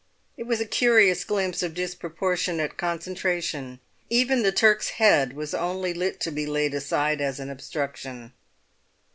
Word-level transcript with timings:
It 0.35 0.47
was 0.47 0.59
a 0.59 0.65
curious 0.65 1.23
glimpse 1.23 1.61
of 1.61 1.75
disproportionate 1.75 2.75
concentration; 2.75 3.79
even 4.09 4.41
the 4.41 4.51
Turk's 4.51 4.89
head 4.97 5.33
was 5.33 5.53
only 5.53 5.93
lit 5.93 6.19
to 6.21 6.31
be 6.31 6.47
laid 6.47 6.73
aside 6.73 7.21
as 7.21 7.39
an 7.39 7.51
obstruction. 7.51 8.33